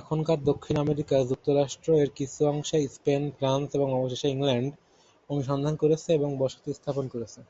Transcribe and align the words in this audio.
এখনকার 0.00 0.38
দক্ষিণ 0.44 0.76
আমেরিকা 0.76 1.16
যুক্তরাষ্ট্র 1.30 1.88
এর 1.98 2.10
কিছু 2.18 2.40
অংশে 2.46 2.78
স্পেন, 2.88 3.22
ফ্রান্স 3.36 3.68
এবং 3.74 3.88
অবশেষে 3.94 4.28
ইংল্যান্ড 4.30 4.70
অনুসন্ধান 5.30 5.74
করেছে 5.76 6.08
এবং 6.14 6.30
বসতি 6.40 6.70
স্থাপন 6.74 7.04
করেছে। 7.08 7.40